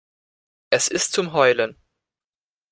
[0.71, 1.77] Es ist zum Heulen.